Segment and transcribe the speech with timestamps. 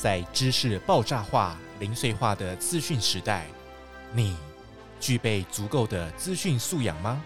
[0.00, 3.48] 在知识爆炸化、零碎化的资讯时代，
[4.12, 4.36] 你
[5.00, 7.20] 具备足够的资讯素养吗？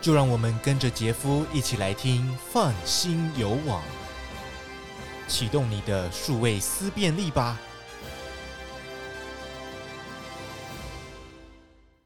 [0.00, 3.82] 就让我们跟着杰夫一起来听“放心游网”，
[5.28, 7.60] 启动你的数位思辨力吧。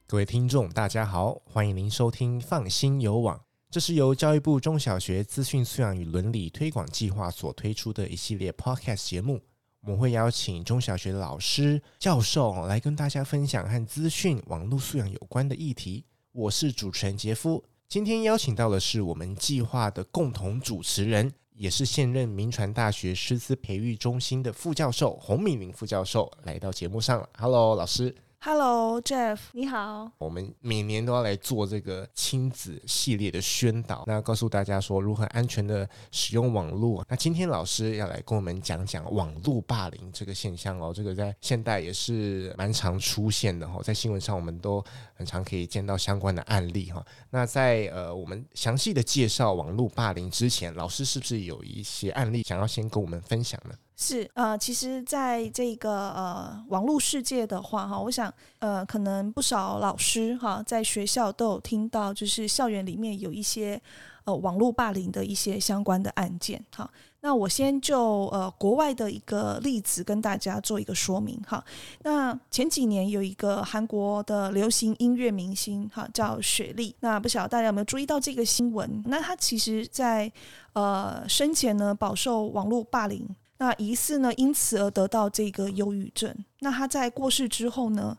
[0.08, 3.40] 各位听众，大家好，欢迎您收听“放心游网”。
[3.74, 9.40] 这是由教育部中小学资讯素养与伦理推广计划所推出的一系列 Podcast 节目。
[9.80, 16.04] 我们会邀请中小学老师、教授来跟大家分享和资讯网络素养有关的议题。
[16.30, 17.64] 我是主持人杰夫。
[17.88, 27.28] 今天邀请到的是我们计划的共同主持人，也是现任铭传大学师资培育中心的副教授洪敏玲副教授来到节目上。
[27.36, 28.14] Hello，老师。
[28.46, 30.12] Hello，Jeff，你好。
[30.18, 37.02] 我们每年都要来做这个亲子系列的宣导，那告诉大家说如何安全的使用网络。
[37.08, 47.02] 那今天老师要来跟我们讲讲网络霸凌这个现象哦，这个在现代也是蛮常出现的哈，在新闻上我们都很常可以见到相关的案例哈。
[47.30, 53.74] 那在呃我们详细的介绍网络霸凌之前，老师是不是有一些案例想要先跟我们分享呢？
[53.96, 63.80] 是呃，其实，在这个呃网络世界的话，哈，我想呃，可能不少老师哈，在学校都有听到，就是校园里面有一些
[64.24, 66.90] 呃网络霸凌的一些相关的案件，哈。
[67.20, 71.64] 那我先就呃国外的一个例子跟大家做一个说明，哈。
[72.02, 76.94] 那前几年有一个韩国的流行音乐明星，哈，叫雪莉。
[76.98, 79.02] 那不晓得大家有没有注意到这个新闻？
[79.06, 80.30] 那他其实在
[80.72, 83.24] 呃生前呢，饱受网络霸凌。
[83.58, 86.34] 那疑似呢，因此而得到这个忧郁症。
[86.60, 88.16] 那他在过世之后呢，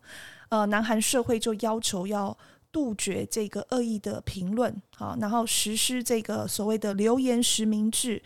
[0.49, 2.37] 呃，南韩社会就要求要
[2.71, 8.21] 杜绝这个恶意的评论，好，然后实施这个所谓的留言实名制。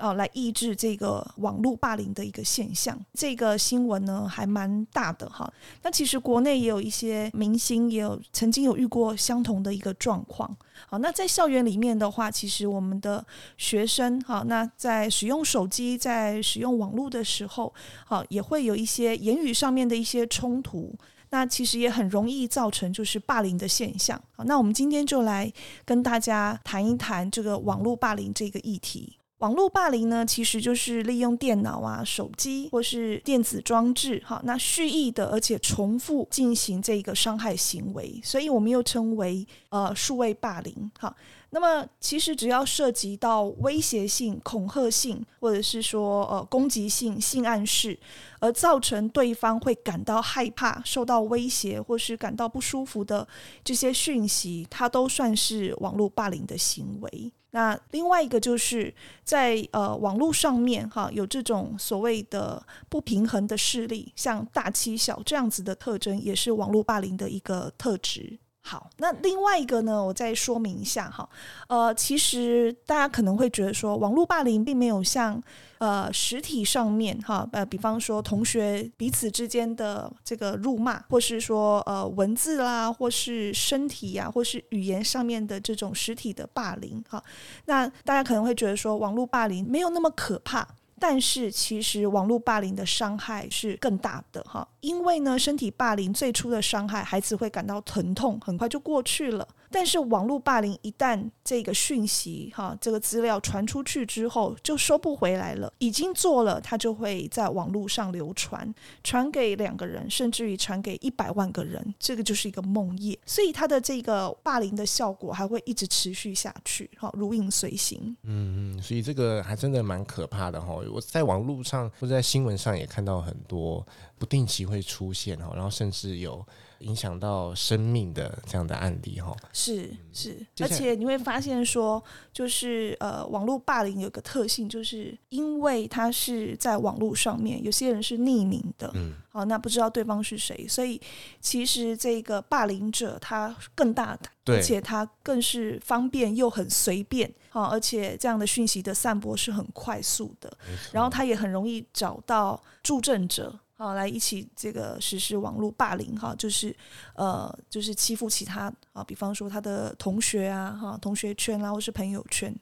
[0.00, 2.98] 哦，来抑制这个网络霸凌的一个现象。
[3.14, 5.52] 这个新闻呢，还蛮大的哈。
[5.82, 10.56] 那其实国内也有一些明星，也有曾经有遇过相同的一个状况。
[10.88, 13.24] 好，那在校园里面的话，其实我们的
[13.58, 17.72] 学生哈，那在使用手机、在使用网络的时候，
[18.06, 20.94] 好，也会有一些言语上面的一些冲突。
[21.32, 24.20] 那其实也很容易造成就是霸凌的现象。
[24.32, 25.52] 好，那我们今天就来
[25.84, 29.16] 跟大家谈一谈这个网络霸凌这个议题。
[29.40, 41.14] 网络霸凌呢，其实就是利用电脑啊、手机或是电子装置，哈，那蓄意的而且重复进行这个伤害行为，所以我们又称为呃数位霸凌，哈。
[41.52, 47.98] 那么其实只要涉及到威胁性、恐吓性，或者是说呃攻击性、性暗示，
[48.40, 53.26] 而造成对方会感到害怕、受到威胁或是感到不舒服的
[53.64, 57.32] 这些讯息，它都算是网络霸凌的行为。
[57.52, 58.94] 那另外一个就是
[59.24, 68.38] 在呃网络上面哈，有这种所谓的不平衡的势力，像大欺小这样子的特征，也是网络霸凌的一个特质。
[68.62, 71.28] 好，那另外一个呢，我再说明一下哈。
[71.66, 75.42] 呃，其实大家可能会觉得说，网络霸凌并没有像
[75.78, 87.20] 呃实体上面哈，呃，比方说同学彼此之间的这个辱骂，或是说呃文字啦，或是身体呀，或是语言上面的这种实体的霸凌哈。
[87.64, 90.68] 那大家可能会觉得说，网络霸凌没有那么可怕。
[91.00, 99.48] 但是其实网络霸凌的伤害是更大的哈，因为呢，身体霸凌最初的伤害，孩子会感到疼痛，很快就过去了。
[99.70, 105.72] 但是网络霸凌一旦这个讯息哈，这个资料传出去之后，就收不回来了。
[105.78, 113.16] 已经做了，它就会在网络上流传，传给两个人，甚至于传给一百万个人，这个就是一个梦魇。
[113.24, 118.16] 所以它的这个霸凌的效果还会一直持续下去，哈，如影随形。
[118.24, 120.74] 嗯嗯，所以这个还真的蛮可怕的哈。
[120.92, 123.86] 我在网络上或者在新闻上也看到很多
[124.18, 126.44] 不定期会出现哈，然后甚至有。
[126.80, 132.02] 影响到生命的这样的案例哈，是是，而且你会发现说，
[132.32, 141.00] 就是呃，网络霸凌有个特性，就是因为它是在网络上面，有些人是匿名的，嗯，好，那不知道对方是谁，所以
[141.40, 150.50] 其实这个霸凌者他更大胆，对，而且他更是方便又很随便，好，而且这样的讯息的散播是很快速的，
[150.92, 153.58] 然后他也很容易找到助阵者。
[153.80, 156.76] 啊，来一起这个实施网络霸凌哈，就是
[157.14, 162.54] 呃，就是欺负其他啊，比方说他的同学啊，哈，同学圈啊，或是朋友圈，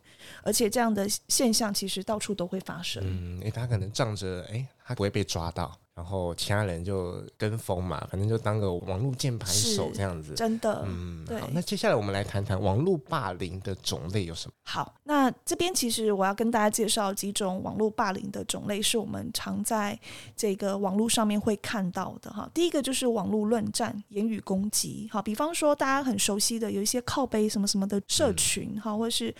[0.45, 3.03] 而且这样的现象其实到处都会发生。
[3.05, 5.77] 嗯，诶，他可能仗着诶，他不会被抓到。
[5.99, 10.33] 然后其他人就跟风嘛，反正就当个网络键盘手这样子。
[10.35, 11.41] 真的，嗯，对。
[11.41, 14.53] 好，那接下来我们来谈谈网络霸凌的种类有什么？
[14.63, 19.99] 好，那这边其实我要跟大家介绍几种网络霸凌的种类，是我们常在
[20.37, 22.49] 这个网络上面会看到的哈。
[22.55, 29.35] 第一个就是网络论战、言语攻击，好，比方说大家很熟悉的有一些靠背什么什么的社群，哈、嗯，或是。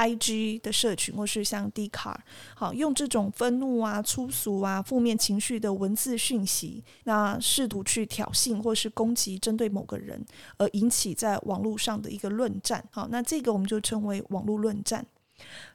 [0.00, 2.24] I G 的社群，或是像 d c a r
[2.54, 10.24] 好，用这种愤怒啊、粗俗啊、负面情绪的文字讯息，那试图去挑衅或是攻击针对某个人，
[10.56, 15.04] 而引起在网络上的一个论战，好，那这个我们就称为网络论战。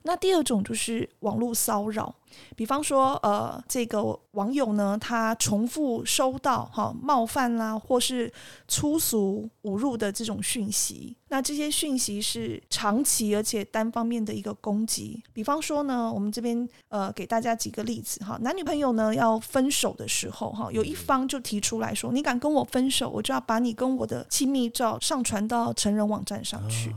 [0.03, 2.13] 那第二种就是网络骚扰，
[2.56, 8.31] 比方说，呃，这个网友呢，他重复收到哈冒犯啦，或是
[8.67, 11.15] 粗俗侮辱的这种讯息。
[11.29, 15.21] 那这些讯息是长期而且单方面的一个攻击。
[15.33, 26.94] 比方说呢，我们这边呃给大家几个例子哈，男女朋友呢要分手的时候哈，有一方就提出来说，你敢跟我分手，我就要把你跟我的亲密照上传到成人网站上去。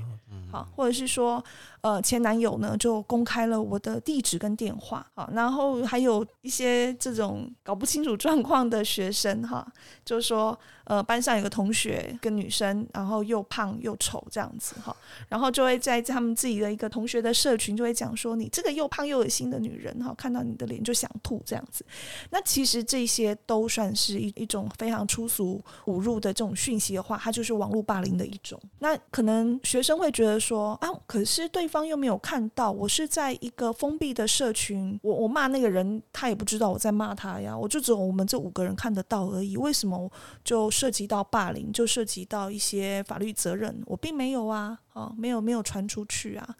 [0.50, 1.44] 好，或者是说，
[1.80, 9.64] 呃，前男友呢就公开了我的地址跟电话，好，然后还有一些这种搞不清楚状况的学生，哈，
[10.04, 14.96] 就是说，呃，班上有个同学跟女生，然后又胖又丑这样子，哈，
[15.28, 21.84] 然后就会在他们自己的一个同学的社群就会讲说，你这个又胖又恶心的女人，哈，看到你的脸就想吐这样子。
[22.30, 28.58] 那其实这些都算是一一种非常粗俗侮辱的这种讯息的话，它就是网络霸凌的一种。
[28.78, 30.38] 那可能学生会觉得。
[30.38, 40.10] 说啊，可是对方又没有看到，我是在一个封闭的社群，我我骂那个人，他也不知道我在骂他呀，我就只有我们这五个人看得到而已，为什么
[40.42, 43.80] 就涉及到霸凌，就涉及到一些法律责任？
[43.86, 46.56] 我并没有啊，啊，没有没有传出去啊。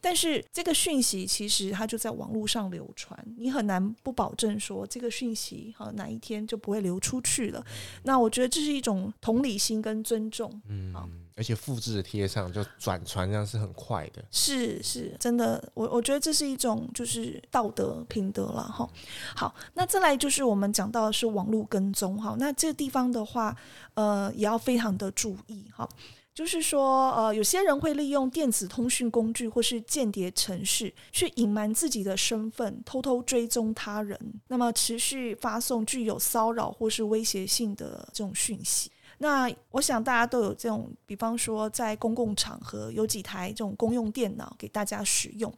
[0.00, 7.64] 但是这个讯息其实它就在网络上流传，你很难不保证说这个讯息哈哪一天就不会流出去了。
[8.04, 10.94] 那我觉得这是一种同理心跟尊重，嗯，
[11.38, 18.90] 而且复制贴上就转传这样是很快的，是是，真的，我我觉得这是一种就是道德品德了哈。
[19.36, 23.56] 好，那再来就是我们讲到的是网络跟踪哈，那这个地方的话，
[23.94, 25.88] 呃，也要非常的注意哈。
[26.34, 38.88] 就是说，呃，有些人会利用电子通讯工具或是间谍程序去隐瞒自己的身份，偷偷追踪他人，那么持续发送具有骚扰或是威胁性的这种讯息。
[39.18, 45.52] 那我想大家都有这种，比方说在公共场合有几台这种公用电脑给大家使用。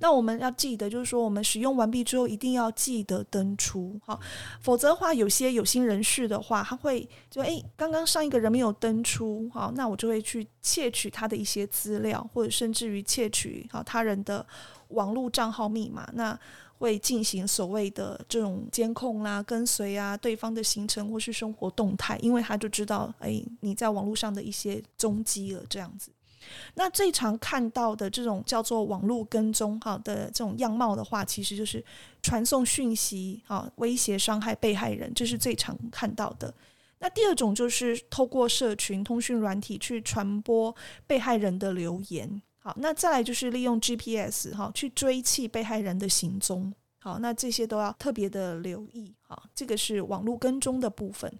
[0.00, 4.18] 那我们要记得，就是说我们使用完毕之后一定要记得登出，好，
[4.60, 14.44] 否则的话，有些有心人士的话，他会就诶，刚刚上一个人没有登出，好，那我就会去窃取他的一些资料，或者甚至于窃取好他人的
[14.88, 16.08] 网络账号密码。
[16.14, 16.38] 那
[16.78, 26.10] 会进行所谓的这种监控啦、跟随啊，对方的行程或是生活动态，因为他就知道，哎，你在网络上的一些踪迹了，这样子。
[26.74, 31.84] 那最常看到的这种叫做网络跟踪哈的这种样貌的话，其实就是
[32.22, 36.54] 传送讯息啊，威胁伤害被害人，这是最常看到的。
[36.98, 40.74] 那第二种就是透过社群通讯软体去传播
[41.06, 42.40] 被害人的留言。
[42.66, 46.74] 好，那再来就是利用 GPS 哈去追缉被害人的行踪。
[46.98, 49.14] 好，那这些都要特别的留意。
[49.22, 51.32] 好，这个是网络跟踪的部分。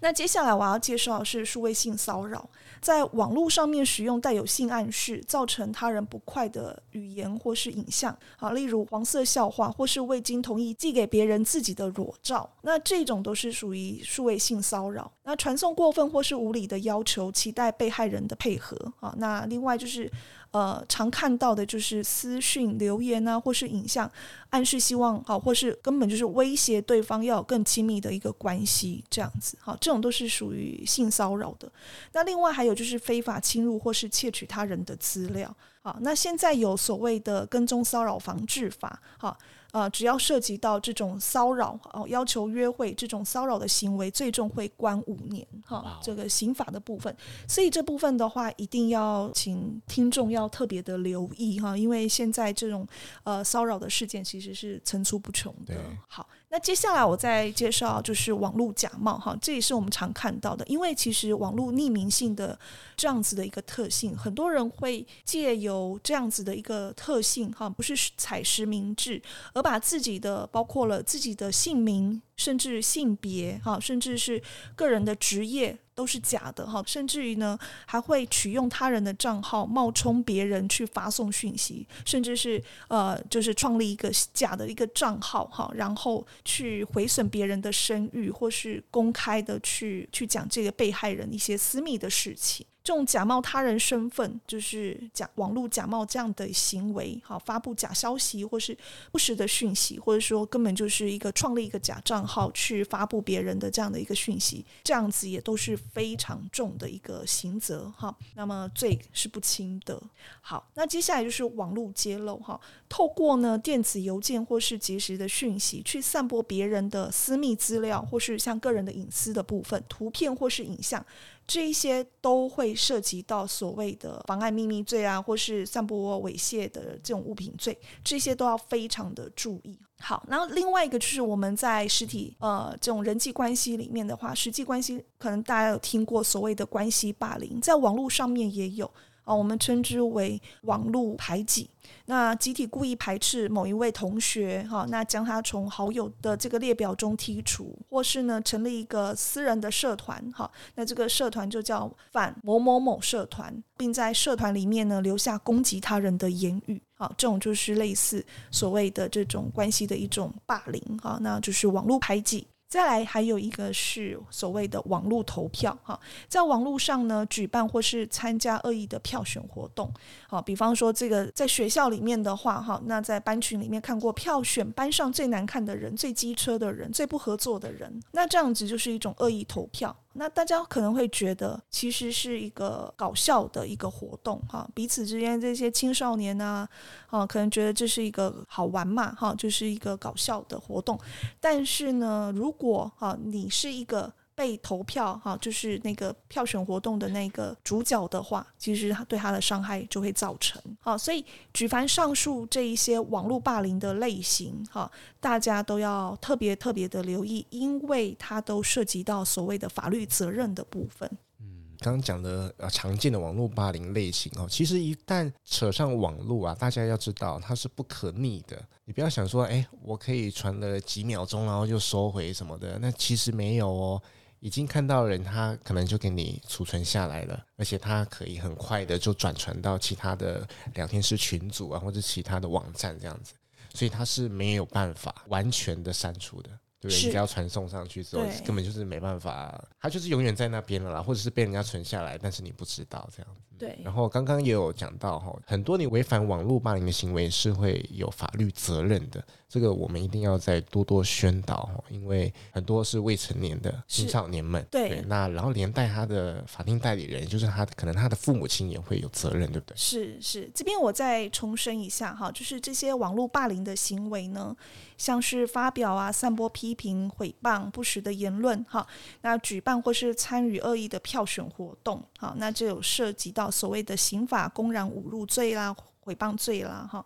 [0.00, 2.48] 那接下来我要介绍的是数位性骚扰，
[2.80, 8.16] 在网络上面使用带有性暗示，造成他人不快的语言或是影像。
[8.36, 12.48] 好，例如黄色笑话，或是未经同意寄给别人自己的裸照。
[12.62, 15.10] 那这种都是属于数位性骚扰。
[15.24, 18.78] 那传送过分或是无理的要求，期待被害人的配合。
[19.00, 20.08] 好，那另外就是。
[20.54, 24.08] 呃，常看到的就是私讯留言啊，或是影像，
[24.50, 31.68] 暗示希望好，或是根本就是威胁对方要有更亲密的一个关系，这样子，好，这种都是属于性骚扰的。
[32.12, 35.52] 那另外还有就是非法侵入或是窃取他人的资料，
[35.84, 39.36] 好，那现在有所谓的跟踪骚扰防治法，好。
[39.74, 45.98] 呃，只要涉及到这种骚扰哦，要求约会这种骚扰的行为，最重会关五年哈。
[46.00, 47.12] 这个刑法的部分，
[47.48, 52.86] 所以这部分的话，一定要请听众要特别的留意哈，因为现在这种
[53.24, 55.74] 呃骚扰的事件其实是层出不穷的。
[56.06, 56.24] 好。
[56.54, 60.64] 那接下来我再介绍就是网络假冒哈，这也是我们常看到的。
[60.68, 62.56] 因为其实网络匿名性的
[62.96, 69.20] 这样子的一个特性，很多人会借由这样子的一个特性哈，不是采实名制，
[69.52, 74.42] 而把自己的包括了自己的姓名，甚至性别哈，甚至是
[74.74, 92.66] 个人的职业都是假的哈，甚至于呢还会取用他人的账号冒充别人去发送讯息，甚至是呃就是创立一个假的一个账号哈，然后去毁损别人的声誉，或是公开的去去讲这个被害人一些私密的事情。
[92.84, 98.76] 这种假冒他人身份，就是假网络假冒这样的行为，哈，发布假消息或是
[99.10, 108.14] 不实的讯息，或者说根本就是一个创立一个假账号去发布别人的这样的一个讯息，这样子也都是非常重的一个刑责，哈。
[108.34, 109.98] 那么罪是不轻的。
[110.42, 121.02] 好，那接下来就是网络揭露，哈，透过呢电子邮件或是即时的讯息去散播别人的私密资料，或是像个人的隐私的部分，图片或是影像。
[121.46, 129.78] 这一些都会涉及到所谓的妨碍秘密罪啊，或是散播猥亵的这种物品罪，这些都要非常的注意。
[130.00, 138.90] 好，然后另外一个就是我们在实体呃这种人际关系里面的话，实际关系可能大家有听过所谓的关系霸凌，在网络上面也有。
[139.24, 141.68] 啊，我们称之为网络排挤。
[142.06, 162.46] 那集体故意排斥某一位同学，哈，那将他从好友的这个列表中剔除，或是呢成立一个私人的社团，哈，那这个社团就叫反某某某社团，并在社团里面呢留下攻击他人的言语，好，这种就是类似所谓的这种关系的一种霸凌，哈，那就是网络排挤。
[162.74, 169.88] 再来还有一个是所谓的网络投票哈，在网络上呢举办或是参加恶意的票选活动，
[170.26, 179.96] 好，比方说这个在学校里面的话哈，那在班群里面看过票选班上最难看的人、最机车的人、最不合作的人，那这样子就是一种恶意投票。
[180.14, 186.68] 那大家可能会觉得，其实是一个搞笑的一个活动哈，彼此之间这些青少年啊，
[187.08, 190.98] 啊，可能觉得这是一个好玩嘛，哈，就是一个搞笑的活动。
[191.40, 194.12] 但是呢，如果哈你是一个。
[194.34, 211.08] 被投票哈，就是那个票选活动的那个主角的话，其实他对他的伤害就会造成好，所以举凡上述这一些网络霸凌的类型哈，大家都要特别特别的留意，因为它都涉及到所谓的法律责任的部分。
[211.40, 211.46] 嗯，
[211.78, 218.60] 刚刚讲的呃常见的网络霸凌类型哦，其实一旦扯上网络啊，大家要知道它是不可逆的。
[218.84, 224.02] 你不要想说，哎，我可以传了几秒钟，然后就收回什么的，那其实没有哦。
[224.44, 233.32] 已经看到人，他可能就给你储存下来了，而且他可以很快的就转传到其他的聊天室群组啊，或者其他的网站这样子，
[233.72, 236.50] 所以他是没有办法完全的删除的。
[236.88, 243.40] 对，你只要传送上去之后，根本就是没办法，它就是永远在那边了啦，或者是被人家存下来，但是你不知道这样子。
[243.58, 243.78] 对。
[243.82, 254.66] 然后刚刚也有讲到哈，很多你违反网络霸凌的行为是会有法律责任的，这个我们一定要再多多宣导哈，因为很多是未成年的青少年们。
[254.70, 255.04] 对，对。
[255.06, 259.76] 那然后连带他的法定代理人，就是他可能他的父母亲也会有责任，对不对？
[259.76, 264.54] 是是，这边我再重申一下哈，就是这些网络霸凌的行为呢，
[264.96, 268.86] 像是发表啊、散播批评、毁谤、不实的言论，哈，
[269.22, 275.74] 那举办或是参与恶意的票选活动，哈，那就有涉及到所谓的刑法公然侮辱罪啦、
[276.04, 277.04] 诽谤罪啦，哈，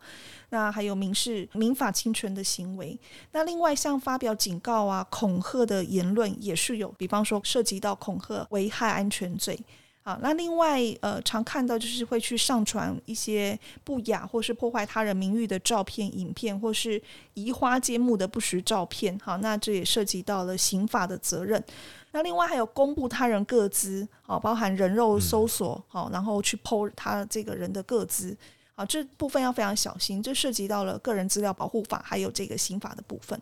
[0.50, 2.99] 那还有民事民法侵权的行为。
[3.33, 9.59] 那另外像发表警告啊、恐吓的言论也是有，比方说涉及到恐吓、危害安全罪。
[10.09, 16.99] 啊，那另外呃，常看到就是会去上传一些不雅或是破坏他人名誉的照片、影片，或是
[17.35, 19.19] 移花接木的不实照片。
[19.23, 21.62] 好，那这也涉及到了刑法的责任。
[22.12, 28.35] 那另外还有公布他人个资，好，包含人肉搜索，好，然后去 po 他这个人的个资，
[28.75, 33.38] 好，这部分要非常小心，这涉及到了个人资料保护法，还有这个刑法的部分。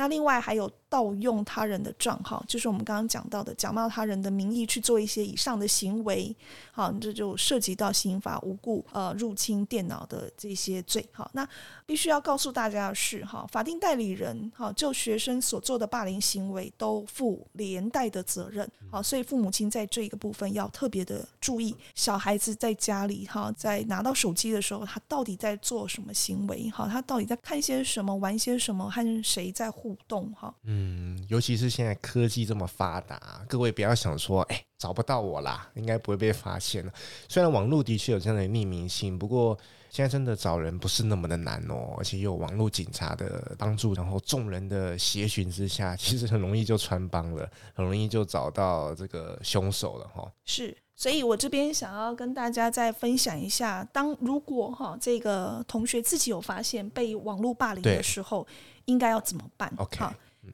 [0.00, 0.72] 那另外还有。
[0.90, 6.34] 盗用他人的账号，就是我们刚刚讲到的假冒他人的名义去做一些以上的行为，
[6.72, 11.08] 好，这就涉及到刑法无故呃入侵电脑的这些罪。
[11.12, 11.48] 好，那
[11.86, 18.68] 必须要告诉大家的是，哈，法定代理人哈就学生所做的霸凌行为都负连带的责任。
[18.90, 26.68] 好，所以父母亲在这个部分要特别的注意，小孩子在家里哈，在拿到手机的时候，他到底在做什么行为？
[26.70, 30.32] 哈，他到底在看些什么，玩些什么，和谁在互动？
[30.32, 30.80] 哈，嗯。
[30.90, 36.92] 嗯，尤其是现在科技这么发达，各位不要想说，哎，找不到我啦，应该不会被发现了。
[37.28, 39.56] 虽然网络的确有这样的匿名性，不过
[39.90, 50.30] 现在真的找人不是那么的难哦，而且有网络警察的帮助，然后众人的协寻之下， 其实很容易就穿帮了，很容易就找到这个凶手了哈。
[50.44, 58.46] 是，所以我这边想要跟大家再分享一下，当如果哈这个同学自己有发现被网络霸凌的时候，
[58.86, 60.04] 应该要怎么办？OK。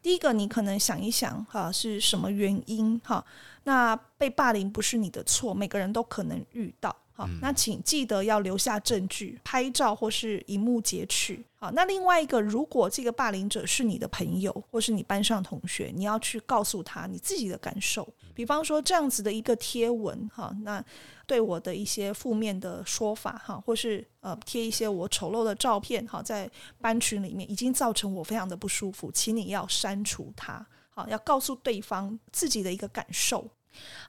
[0.03, 3.25] 第一个，你可能想一想哈，是什么原因哈？
[3.65, 6.95] 那被霸凌不是你的错，每个人都可能遇到。
[7.13, 11.43] 好，那请记得要留下证据，拍照或是荧幕截取。
[11.57, 18.07] 好，那另外一个，如果这个霸凌者是你的朋友或是你班上同学，你要去告诉他你自己的感受。
[18.37, 20.85] 比方说这样子的一个贴文，哈，那
[21.27, 30.65] 对我的一些负面的说法，哈，或是呃贴一些我丑陋的照片，哈，在班群里面已经造成我非常的不舒服，请你要删除它。
[30.91, 33.51] 好，要告诉对方自己的一个感受。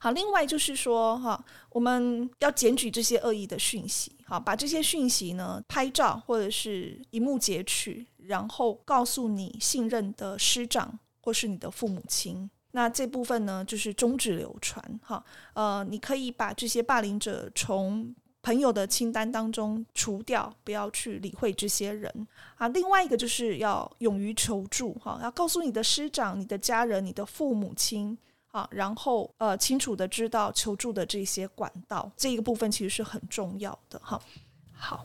[0.00, 12.50] 好，另外就是说，哈，我们要检举这些恶意的讯息，好，把这些讯息呢拍照或者是萤幕截取，然后告诉你信任的师长或是你的父母亲。
[12.78, 22.68] 那这部分呢，就是终止流传，哈，呃，你可以把这些霸凌者从朋友的清单当中除掉，不要去理会这些人啊。
[22.68, 28.16] 另外一个就是要勇于求助，哈，要告诉你的师长、你的家人、你的父母亲。
[28.50, 34.18] 啊，然后呃，清楚的知道求助的这些管道，这一个部分其实是很重要的哈。
[34.72, 35.04] 好，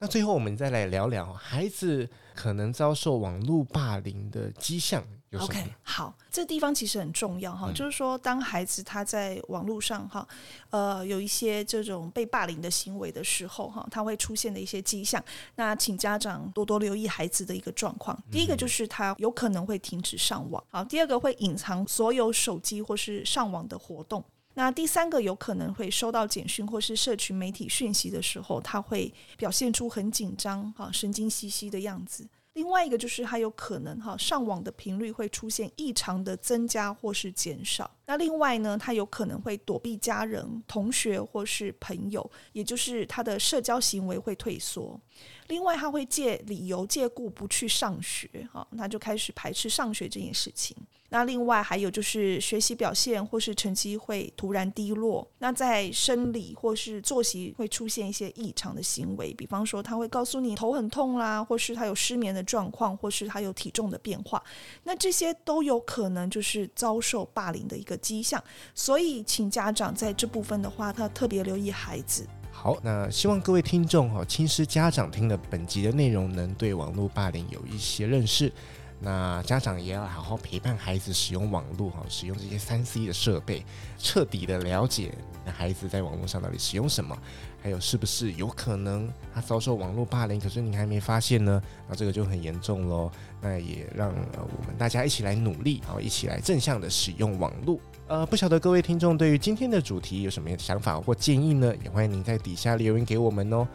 [0.00, 5.04] 那最后我们再来聊聊孩子可能遭受网络霸凌的迹象。
[5.38, 10.26] OK，好，这地方其实很重要哈，嗯、就是说，当孩子他在网络上哈，
[10.70, 18.20] 呃，有一些这种被霸凌的行为的时候哈，他会出现的一些迹象，那请家长多多留意孩子的一个状况。
[18.28, 32.26] 第一个就是他有可能会停止上网，好，第二个会隐藏所有手机或是上网的活动，那第三个有可能会收到简讯或是社群媒体讯息的时候，他会表现出很紧张啊，神经兮兮的样子。
[32.54, 37.88] 另外一个就是，他有可能哈上网的频率会出现异常的增加或是减少。
[38.06, 45.00] 那另外呢，他有可能会躲避家人、同学或是朋友，也就是他的社交行为会退缩。
[45.46, 50.76] 另外，他会借理由借故不去上学，哈，他就开始排斥上学这件事情。
[51.10, 64.42] 那另外还有就是学习表现或是成绩会突然低落，那在生理或是作息会出现一些异常的行为，比方说他会告诉你头很痛啦，或是他有失眠的状况，或是他有体重的变化，
[64.84, 68.42] 那这些都有可能就是遭受霸凌的一个迹象，
[68.74, 72.26] 所以请家长在这部分的话，他特别留意孩子。
[72.52, 78.52] 好，那希望各位听众哈，亲师家长听了本集的内容，能对网络霸凌有一些认识。
[79.02, 83.64] 那家长也要好好陪伴孩子使用网络哈，使用这些三 C 的设备，
[83.98, 87.16] 彻底的了解那孩子在网络上到底使用什么，
[87.62, 91.62] 还有是不是有可能他遭受网络霸凌，可是你还没发现呢？
[91.88, 93.10] 那这个就很严重喽。
[93.40, 97.80] 那也让我们大家一起来努力，好，一起来正向的使用网络。
[98.06, 101.72] 呃，不晓得各位听众对于今天的主题有什么想法或建议呢？
[101.82, 103.66] 也欢迎您在底下留言给我们哦。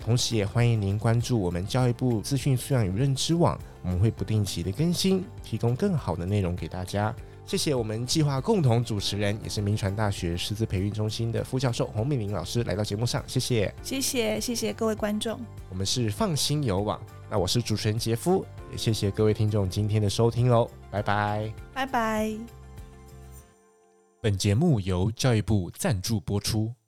[0.00, 7.14] 同时，也欢迎您关注我们教育部资讯素养与认知网，我们会不定期的更新，提供更好的内容给大家。
[7.46, 15.38] 谢谢我们计划共同主持人，也是铭传大学师资培育中心的副教授洪敏玲老师来到节目上，谢谢，谢谢，谢谢各位观众。
[15.68, 22.32] 我们是放心有网，那我是主持人杰夫，也谢谢各位听众今天的收听喽，拜拜，拜拜。
[24.20, 26.79] 本节目由教育部赞助播出。